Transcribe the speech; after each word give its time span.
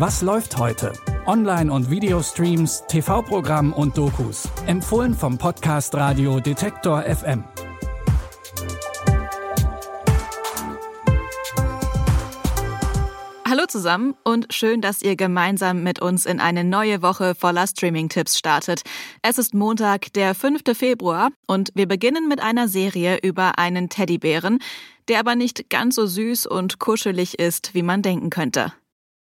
Was 0.00 0.22
läuft 0.22 0.56
heute? 0.56 0.94
Online- 1.26 1.70
und 1.70 1.90
Videostreams, 1.90 2.84
TV-Programm 2.88 3.74
und 3.74 3.98
Dokus. 3.98 4.48
Empfohlen 4.64 5.12
vom 5.12 5.36
Podcast 5.36 5.94
Radio 5.94 6.40
Detektor 6.40 7.02
FM. 7.02 7.44
Hallo 13.46 13.66
zusammen 13.68 14.14
und 14.24 14.54
schön, 14.54 14.80
dass 14.80 15.02
ihr 15.02 15.16
gemeinsam 15.16 15.82
mit 15.82 16.00
uns 16.00 16.24
in 16.24 16.40
eine 16.40 16.64
neue 16.64 17.02
Woche 17.02 17.34
voller 17.34 17.66
Streaming-Tipps 17.66 18.38
startet. 18.38 18.80
Es 19.20 19.36
ist 19.36 19.52
Montag, 19.52 20.14
der 20.14 20.34
5. 20.34 20.62
Februar 20.72 21.28
und 21.46 21.72
wir 21.74 21.86
beginnen 21.86 22.26
mit 22.26 22.40
einer 22.40 22.68
Serie 22.68 23.18
über 23.18 23.58
einen 23.58 23.90
Teddybären, 23.90 24.60
der 25.08 25.20
aber 25.20 25.34
nicht 25.34 25.68
ganz 25.68 25.96
so 25.96 26.06
süß 26.06 26.46
und 26.46 26.78
kuschelig 26.78 27.38
ist, 27.38 27.74
wie 27.74 27.82
man 27.82 28.00
denken 28.00 28.30
könnte. 28.30 28.72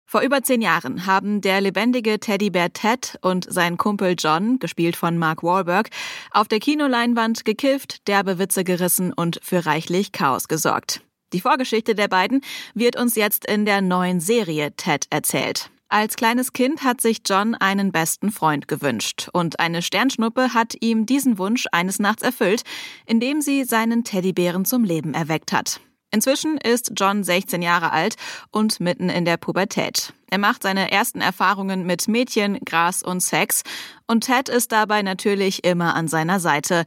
Vor 0.09 0.21
über 0.21 0.41
zehn 0.41 0.61
Jahren 0.61 1.05
haben 1.05 1.41
der 1.41 1.59
lebendige 1.59 2.17
Teddybär 2.17 2.71
Ted 2.71 3.19
und 3.21 3.45
sein 3.49 3.75
Kumpel 3.75 4.15
John, 4.17 4.57
gespielt 4.57 4.95
von 4.95 5.17
Mark 5.17 5.43
Wahlberg, 5.43 5.89
auf 6.31 6.47
der 6.47 6.59
Kinoleinwand 6.59 7.43
gekifft, 7.43 8.07
derbe 8.07 8.39
Witze 8.39 8.63
gerissen 8.63 9.11
und 9.11 9.37
für 9.43 9.65
reichlich 9.65 10.13
Chaos 10.13 10.47
gesorgt. 10.47 11.01
Die 11.33 11.41
Vorgeschichte 11.41 11.93
der 11.93 12.07
beiden 12.07 12.39
wird 12.73 12.95
uns 12.95 13.15
jetzt 13.15 13.45
in 13.45 13.65
der 13.65 13.81
neuen 13.81 14.21
Serie 14.21 14.71
Ted 14.77 15.07
erzählt. 15.09 15.69
Als 15.89 16.15
kleines 16.15 16.53
Kind 16.53 16.83
hat 16.83 17.01
sich 17.01 17.19
John 17.25 17.53
einen 17.55 17.91
besten 17.91 18.31
Freund 18.31 18.69
gewünscht 18.69 19.27
und 19.33 19.59
eine 19.59 19.81
Sternschnuppe 19.81 20.53
hat 20.53 20.73
ihm 20.79 21.05
diesen 21.05 21.37
Wunsch 21.37 21.65
eines 21.73 21.99
Nachts 21.99 22.23
erfüllt, 22.23 22.63
indem 23.05 23.41
sie 23.41 23.65
seinen 23.65 24.05
Teddybären 24.05 24.63
zum 24.63 24.85
Leben 24.85 25.13
erweckt 25.13 25.51
hat. 25.51 25.81
Inzwischen 26.11 26.57
ist 26.57 26.93
John 26.95 27.23
16 27.23 27.61
Jahre 27.61 27.91
alt 27.91 28.15
und 28.51 28.79
mitten 28.79 29.09
in 29.09 29.25
der 29.25 29.37
Pubertät. 29.37 30.13
Er 30.29 30.37
macht 30.37 30.63
seine 30.63 30.91
ersten 30.91 31.21
Erfahrungen 31.21 31.85
mit 31.85 32.07
Mädchen, 32.07 32.59
Gras 32.65 33.03
und 33.03 33.21
Sex 33.21 33.63
und 34.07 34.25
Ted 34.25 34.49
ist 34.49 34.71
dabei 34.71 35.01
natürlich 35.01 35.63
immer 35.63 35.95
an 35.95 36.07
seiner 36.07 36.39
Seite, 36.39 36.85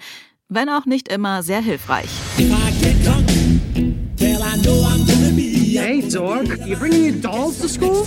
wenn 0.49 0.69
auch 0.69 0.87
nicht 0.87 1.09
immer 1.09 1.43
sehr 1.43 1.61
hilfreich. 1.61 2.11
Hey, 5.73 6.03
dog, 6.03 6.47
you 6.67 6.77
bringing 6.77 7.05
your 7.05 7.21
dolls 7.23 7.59
to 7.61 7.69
school? 7.69 8.05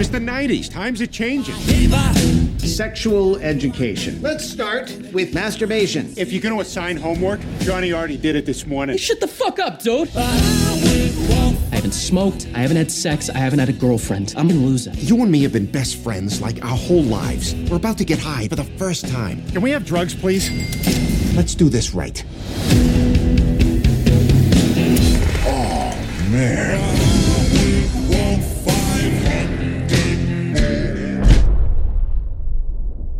It's 0.00 0.10
the 0.10 0.20
90s. 0.20 0.70
Times 0.70 1.02
are 1.02 1.08
changing. 1.08 1.56
Sexual 2.58 3.38
education. 3.38 4.22
Let's 4.22 4.48
start 4.48 4.96
with 5.12 5.34
masturbation. 5.34 6.14
If 6.16 6.30
you're 6.30 6.40
going 6.40 6.54
to 6.54 6.60
assign 6.60 6.96
homework, 6.96 7.40
Johnny 7.58 7.92
already 7.92 8.16
did 8.16 8.36
it 8.36 8.46
this 8.46 8.64
morning. 8.64 8.94
Hey, 8.94 9.02
shut 9.02 9.18
the 9.18 9.26
fuck 9.26 9.58
up, 9.58 9.82
dude. 9.82 10.08
I 10.16 10.22
haven't 11.72 11.94
smoked, 11.94 12.46
I 12.54 12.58
haven't 12.58 12.76
had 12.76 12.92
sex, 12.92 13.28
I 13.28 13.38
haven't 13.38 13.58
had 13.58 13.70
a 13.70 13.72
girlfriend. 13.72 14.34
I'm 14.36 14.46
gonna 14.46 14.60
lose 14.60 14.86
it. 14.86 14.94
You 14.96 15.20
and 15.20 15.32
me 15.32 15.42
have 15.42 15.52
been 15.52 15.66
best 15.66 15.96
friends 15.96 16.40
like 16.40 16.64
our 16.64 16.76
whole 16.76 17.02
lives. 17.02 17.56
We're 17.68 17.76
about 17.76 17.98
to 17.98 18.04
get 18.04 18.20
high 18.20 18.46
for 18.46 18.56
the 18.56 18.64
first 18.64 19.08
time. 19.08 19.44
Can 19.48 19.62
we 19.62 19.72
have 19.72 19.84
drugs, 19.84 20.14
please? 20.14 20.48
Let's 21.34 21.56
do 21.56 21.68
this 21.68 21.92
right. 21.92 22.24
Oh, 25.44 26.30
man. 26.30 26.97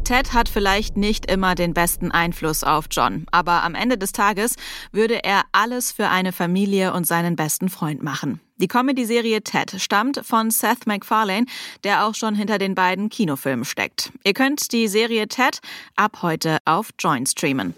Ted 0.08 0.32
hat 0.32 0.48
vielleicht 0.48 0.96
nicht 0.96 1.30
immer 1.30 1.54
den 1.54 1.74
besten 1.74 2.10
Einfluss 2.10 2.64
auf 2.64 2.86
John, 2.90 3.26
aber 3.30 3.62
am 3.62 3.74
Ende 3.74 3.98
des 3.98 4.12
Tages 4.12 4.54
würde 4.90 5.22
er 5.22 5.42
alles 5.52 5.92
für 5.92 6.08
eine 6.08 6.32
Familie 6.32 6.94
und 6.94 7.06
seinen 7.06 7.36
besten 7.36 7.68
Freund 7.68 8.02
machen. 8.02 8.40
Die 8.56 8.68
Comedy-Serie 8.68 9.42
Ted 9.42 9.78
stammt 9.78 10.22
von 10.24 10.50
Seth 10.50 10.86
MacFarlane, 10.86 11.44
der 11.84 12.06
auch 12.06 12.14
schon 12.14 12.34
hinter 12.34 12.56
den 12.56 12.74
beiden 12.74 13.10
Kinofilmen 13.10 13.66
steckt. 13.66 14.10
Ihr 14.24 14.32
könnt 14.32 14.72
die 14.72 14.88
Serie 14.88 15.28
Ted 15.28 15.58
ab 15.94 16.22
heute 16.22 16.56
auf 16.64 16.88
Join 16.98 17.26
streamen. 17.26 17.74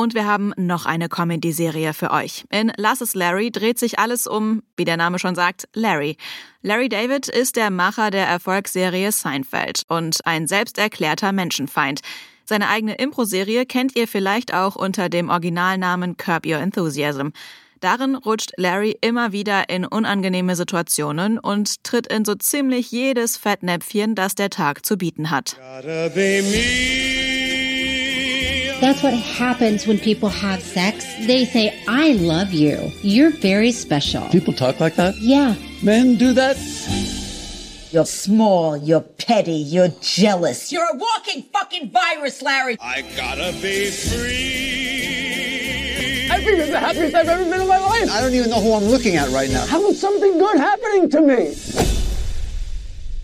Und 0.00 0.14
wir 0.14 0.24
haben 0.24 0.54
noch 0.56 0.86
eine 0.86 1.10
Comedy-Serie 1.10 1.92
für 1.92 2.10
euch. 2.10 2.46
In 2.48 2.72
Lass 2.78 3.02
es 3.02 3.14
Larry 3.14 3.50
dreht 3.50 3.78
sich 3.78 3.98
alles 3.98 4.26
um, 4.26 4.62
wie 4.74 4.86
der 4.86 4.96
Name 4.96 5.18
schon 5.18 5.34
sagt, 5.34 5.68
Larry. 5.74 6.16
Larry 6.62 6.88
David 6.88 7.28
ist 7.28 7.56
der 7.56 7.68
Macher 7.68 8.10
der 8.10 8.26
Erfolgsserie 8.26 9.12
Seinfeld 9.12 9.82
und 9.88 10.24
ein 10.24 10.46
selbsterklärter 10.46 11.32
Menschenfeind. 11.32 12.00
Seine 12.46 12.70
eigene 12.70 12.94
Impro-Serie 12.94 13.66
kennt 13.66 13.94
ihr 13.94 14.08
vielleicht 14.08 14.54
auch 14.54 14.74
unter 14.74 15.10
dem 15.10 15.28
Originalnamen 15.28 16.16
Curb 16.16 16.46
Your 16.46 16.60
Enthusiasm. 16.60 17.32
Darin 17.80 18.14
rutscht 18.14 18.52
Larry 18.56 18.96
immer 19.02 19.32
wieder 19.32 19.68
in 19.68 19.84
unangenehme 19.84 20.56
Situationen 20.56 21.38
und 21.38 21.84
tritt 21.84 22.06
in 22.06 22.24
so 22.24 22.34
ziemlich 22.34 22.90
jedes 22.90 23.36
Fettnäpfchen, 23.36 24.14
das 24.14 24.34
der 24.34 24.48
Tag 24.48 24.86
zu 24.86 24.96
bieten 24.96 25.30
hat. 25.30 25.58
That's 28.80 29.02
what 29.02 29.12
happens 29.12 29.86
when 29.86 29.98
people 29.98 30.30
have 30.30 30.62
sex. 30.62 31.04
They 31.26 31.44
say, 31.44 31.78
I 31.86 32.12
love 32.12 32.54
you. 32.54 32.90
You're 33.02 33.30
very 33.30 33.72
special. 33.72 34.26
People 34.30 34.54
talk 34.54 34.80
like 34.80 34.96
that? 34.96 35.16
Yeah. 35.18 35.54
Men 35.82 36.16
do 36.16 36.32
that? 36.32 36.56
You're 37.92 38.06
small, 38.06 38.78
you're 38.78 39.02
petty, 39.02 39.52
you're 39.52 39.90
jealous. 40.00 40.72
You're 40.72 40.88
a 40.94 40.96
walking 40.96 41.42
fucking 41.52 41.90
virus, 41.90 42.40
Larry. 42.40 42.78
I 42.80 43.02
gotta 43.16 43.52
be 43.60 43.90
free. 43.90 45.10
I 46.30 46.38
think 46.42 46.60
it's 46.60 46.70
the 46.70 46.78
happiest 46.78 47.14
I've 47.14 47.28
ever 47.28 47.44
been 47.44 47.60
in 47.60 47.68
my 47.68 47.78
life. 47.78 48.10
I 48.10 48.22
don't 48.22 48.32
even 48.32 48.48
know 48.48 48.62
who 48.62 48.72
I'm 48.72 48.84
looking 48.84 49.16
at 49.16 49.28
right 49.28 49.50
now. 49.50 49.66
How 49.66 49.86
is 49.88 50.00
something 50.00 50.38
good 50.38 50.56
happening 50.56 51.10
to 51.10 51.20
me? 51.20 51.99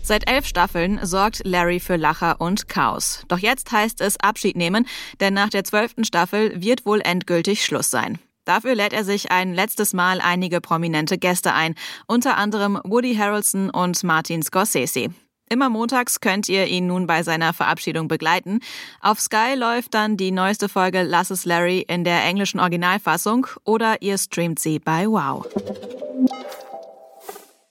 Seit 0.07 0.31
elf 0.31 0.45
Staffeln 0.45 1.01
sorgt 1.03 1.41
Larry 1.43 1.81
für 1.81 1.97
Lacher 1.97 2.39
und 2.39 2.69
Chaos. 2.69 3.25
Doch 3.27 3.39
jetzt 3.39 3.73
heißt 3.73 3.99
es 3.99 4.17
Abschied 4.21 4.55
nehmen, 4.55 4.87
denn 5.19 5.33
nach 5.33 5.49
der 5.49 5.65
zwölften 5.65 6.05
Staffel 6.05 6.61
wird 6.61 6.85
wohl 6.85 7.01
endgültig 7.01 7.65
Schluss 7.65 7.91
sein. 7.91 8.17
Dafür 8.45 8.73
lädt 8.73 8.93
er 8.93 9.03
sich 9.03 9.31
ein 9.31 9.53
letztes 9.53 9.93
Mal 9.93 10.21
einige 10.21 10.61
prominente 10.61 11.17
Gäste 11.17 11.53
ein, 11.53 11.75
unter 12.07 12.37
anderem 12.37 12.79
Woody 12.85 13.17
Harrelson 13.17 13.69
und 13.69 14.01
Martin 14.05 14.43
Scorsese. 14.43 15.09
Immer 15.49 15.69
montags 15.69 16.21
könnt 16.21 16.47
ihr 16.47 16.67
ihn 16.67 16.87
nun 16.87 17.05
bei 17.05 17.21
seiner 17.21 17.51
Verabschiedung 17.51 18.07
begleiten. 18.07 18.61
Auf 19.01 19.19
Sky 19.19 19.55
läuft 19.57 19.93
dann 19.93 20.15
die 20.15 20.31
neueste 20.31 20.69
Folge 20.69 21.03
Lass 21.03 21.31
es 21.31 21.43
Larry 21.43 21.83
in 21.85 22.05
der 22.05 22.23
englischen 22.23 22.61
Originalfassung 22.61 23.47
oder 23.65 24.01
ihr 24.01 24.17
streamt 24.17 24.59
sie 24.59 24.79
bei 24.79 25.05
Wow. 25.05 25.45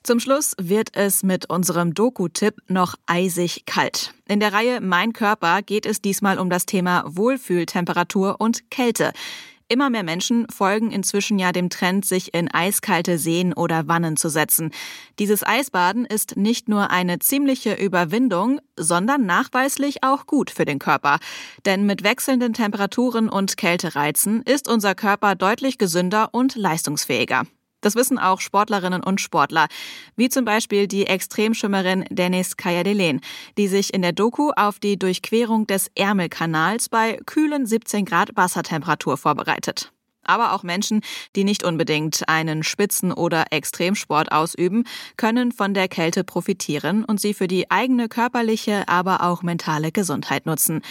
Zum 0.07 0.21
Schluss 0.21 0.55
wird 0.57 0.95
es 0.95 1.21
mit 1.21 1.49
unserem 1.49 1.93
Doku-Tipp 1.93 2.55
noch 2.69 2.95
eisig 3.07 3.65
kalt. 3.65 4.13
In 4.25 4.39
der 4.39 4.53
Reihe 4.53 4.79
Mein 4.79 5.11
Körper 5.11 5.61
geht 5.61 5.85
es 5.85 6.01
diesmal 6.01 6.39
um 6.39 6.49
das 6.49 6.65
Thema 6.65 7.03
Wohlfühltemperatur 7.05 8.37
und 8.39 8.71
Kälte. 8.71 9.11
Immer 9.67 9.89
mehr 9.89 10.03
Menschen 10.03 10.47
folgen 10.49 10.91
inzwischen 10.91 11.37
ja 11.39 11.51
dem 11.51 11.69
Trend, 11.69 12.05
sich 12.05 12.33
in 12.33 12.49
eiskalte 12.49 13.17
Seen 13.17 13.51
oder 13.51 13.89
Wannen 13.89 14.15
zu 14.15 14.29
setzen. 14.29 14.71
Dieses 15.19 15.45
Eisbaden 15.45 16.05
ist 16.05 16.37
nicht 16.37 16.69
nur 16.69 16.89
eine 16.89 17.19
ziemliche 17.19 17.73
Überwindung, 17.73 18.61
sondern 18.77 19.25
nachweislich 19.25 20.05
auch 20.05 20.25
gut 20.25 20.51
für 20.51 20.63
den 20.63 20.79
Körper. 20.79 21.19
Denn 21.65 21.85
mit 21.85 22.05
wechselnden 22.05 22.53
Temperaturen 22.53 23.27
und 23.27 23.57
Kältereizen 23.57 24.41
ist 24.43 24.69
unser 24.69 24.95
Körper 24.95 25.35
deutlich 25.35 25.77
gesünder 25.77 26.29
und 26.31 26.55
leistungsfähiger. 26.55 27.43
Das 27.87 27.95
wissen 27.95 28.19
auch 28.19 28.41
Sportlerinnen 28.41 29.01
und 29.01 29.21
Sportler, 29.21 29.67
wie 30.17 30.27
zum 30.27 30.43
Beispiel 30.43 30.89
die 30.89 31.07
Extremschwimmerin 31.07 32.03
Dennis 32.09 32.57
Kayadelen, 32.57 33.21
die 33.57 33.69
sich 33.69 33.93
in 33.93 34.01
der 34.01 34.11
Doku 34.11 34.51
auf 34.57 34.77
die 34.79 34.99
Durchquerung 34.99 35.67
des 35.67 35.89
Ärmelkanals 35.95 36.89
bei 36.89 37.17
kühlen 37.25 37.65
17 37.65 38.03
Grad 38.03 38.35
Wassertemperatur 38.35 39.15
vorbereitet. 39.15 39.93
Aber 40.25 40.51
auch 40.51 40.63
Menschen, 40.63 40.99
die 41.37 41.45
nicht 41.45 41.63
unbedingt 41.63 42.27
einen 42.27 42.63
Spitzen- 42.63 43.13
oder 43.13 43.45
Extremsport 43.51 44.33
ausüben, 44.33 44.83
können 45.15 45.53
von 45.53 45.73
der 45.73 45.87
Kälte 45.87 46.25
profitieren 46.25 47.05
und 47.05 47.21
sie 47.21 47.33
für 47.33 47.47
die 47.47 47.71
eigene 47.71 48.09
körperliche, 48.09 48.83
aber 48.89 49.23
auch 49.23 49.43
mentale 49.43 49.93
Gesundheit 49.93 50.45
nutzen. 50.45 50.81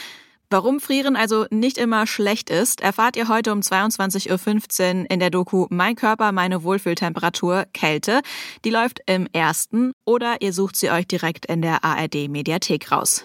Warum 0.49 0.79
Frieren 0.79 1.17
also 1.17 1.47
nicht 1.51 1.77
immer 1.77 2.07
schlecht 2.07 2.51
ist, 2.51 2.81
erfahrt 2.81 3.17
ihr 3.17 3.29
heute 3.29 3.53
um 3.53 3.61
22.15 3.61 5.01
Uhr 5.01 5.11
in 5.11 5.19
der 5.19 5.31
Doku 5.31 5.67
Mein 5.71 5.97
Körper, 5.97 6.31
meine 6.31 6.63
Wohlfühltemperatur, 6.63 7.65
Kälte. 7.73 8.21
Die 8.65 8.71
läuft 8.71 9.01
im 9.07 9.27
ersten 9.33 9.93
oder 10.05 10.41
ihr 10.41 10.53
sucht 10.53 10.77
sie 10.77 10.91
euch 10.91 11.09
direkt 11.09 11.47
in 11.47 11.63
der 11.63 11.83
ARD 11.85 12.29
Mediathek 12.29 12.93
raus. 12.93 13.25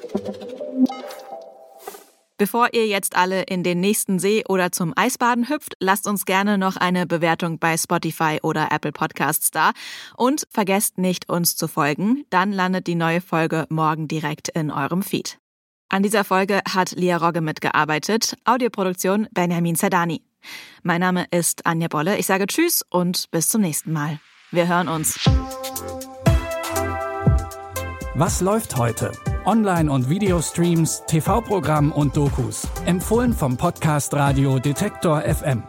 Bevor 2.40 2.70
ihr 2.74 2.88
jetzt 2.88 3.16
alle 3.16 3.44
in 3.44 3.62
den 3.62 3.80
nächsten 3.80 4.18
See 4.18 4.44
oder 4.50 4.72
zum 4.72 4.94
Eisbaden 4.96 5.48
hüpft, 5.48 5.76
lasst 5.80 6.08
uns 6.08 6.26
gerne 6.26 6.58
noch 6.58 6.76
eine 6.76 7.06
Bewertung 7.06 7.60
bei 7.60 7.78
Spotify 7.78 8.40
oder 8.42 8.70
Apple 8.72 8.92
Podcasts 8.94 9.52
da. 9.52 9.74
Und 10.18 10.48
vergesst 10.50 10.98
nicht, 10.98 11.30
uns 11.30 11.56
zu 11.56 11.68
folgen. 11.68 12.24
Dann 12.32 12.52
landet 12.52 12.88
die 12.88 12.96
neue 12.96 13.22
Folge 13.22 13.68
morgen 13.70 14.08
direkt 14.08 14.50
in 14.50 14.72
eurem 14.72 15.04
Feed. 15.04 15.38
An 15.94 16.04
dieser 16.04 16.24
Folge 16.24 16.62
hat 16.74 16.92
Lia 16.92 17.18
Rogge 17.18 17.42
mitgearbeitet, 17.42 18.38
Audioproduktion 18.46 19.28
Benjamin 19.34 19.76
Zerdani. 19.76 20.22
Mein 20.84 21.02
Name 21.02 21.26
ist 21.32 21.66
Anja 21.66 21.90
Bolle. 21.90 22.18
Ich 22.18 22.28
sage 22.28 22.48
Tschüss 22.48 22.82
und 22.90 23.30
bis 23.32 23.50
zum 23.50 23.60
nächsten 23.60 23.92
Mal. 23.92 24.22
Wir 24.52 24.70
hören 24.70 24.88
uns. 24.88 25.20
Was 28.16 28.40
läuft 28.40 28.78
heute? 28.78 29.12
Online- 29.44 29.92
und 29.92 30.10
Videostreams, 30.10 31.04
TV-Programm 31.08 31.92
und 31.92 32.16
Dokus. 32.16 32.66
Empfohlen 32.86 33.34
vom 33.34 33.58
Podcast 33.58 34.14
Radio 34.14 34.60
Detektor 34.60 35.22
FM. 35.24 35.62